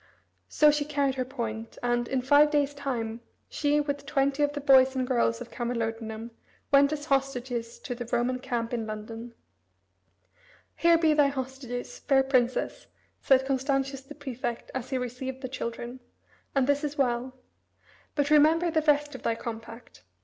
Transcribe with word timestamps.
So 0.49 0.71
she 0.71 0.83
carried 0.83 1.13
her 1.13 1.25
point, 1.25 1.77
and, 1.83 2.07
in 2.07 2.23
five 2.23 2.49
days' 2.49 2.73
time, 2.73 3.21
she, 3.47 3.79
with 3.79 4.07
twenty 4.07 4.41
of 4.41 4.53
the 4.53 4.59
boys 4.59 4.95
and 4.95 5.05
girls 5.05 5.41
of 5.41 5.51
Camalodunum, 5.51 6.31
went 6.71 6.91
as 6.91 7.05
hostages 7.05 7.77
to 7.77 7.93
the 7.93 8.07
Roman 8.11 8.39
camp 8.39 8.73
in 8.73 8.87
London. 8.87 9.35
"Here 10.75 10.97
be 10.97 11.13
thy 11.13 11.27
hostages, 11.27 11.99
fair 11.99 12.23
Princess," 12.23 12.87
said 13.21 13.45
Constantius 13.45 14.01
the 14.01 14.15
prefect 14.15 14.71
as 14.73 14.89
he 14.89 14.97
received 14.97 15.43
the 15.43 15.47
children; 15.47 15.99
"and 16.55 16.65
this 16.65 16.83
is 16.83 16.97
well. 16.97 17.35
But 18.15 18.31
remember 18.31 18.71
the 18.71 18.81
rest 18.81 19.13
of 19.13 19.21
thy 19.21 19.35
compact. 19.35 20.01